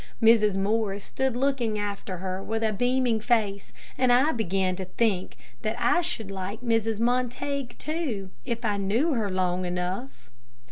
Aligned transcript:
Mrs. 0.19 0.57
Morris 0.57 1.03
stood 1.03 1.35
looking 1.37 1.77
after 1.77 2.17
her 2.17 2.41
with 2.41 2.63
a 2.63 2.73
beaming 2.73 3.19
face, 3.19 3.71
and 3.99 4.11
I 4.11 4.31
began 4.31 4.75
to 4.77 4.85
think 4.85 5.35
that 5.61 5.75
I 5.79 6.01
should 6.01 6.31
like 6.31 6.61
Mrs. 6.61 6.99
Montague, 6.99 7.67
too, 7.77 8.31
if 8.43 8.65
I 8.65 8.77
knew 8.77 9.13
her 9.13 9.29
long 9.29 9.63
enough. 9.63 10.31